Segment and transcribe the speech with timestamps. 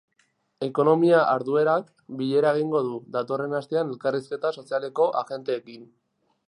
[0.67, 1.91] Ekonomia arduradunak
[2.21, 5.89] bilera egingo du datorren astean elkarrizketa sozialeko ajenteekin.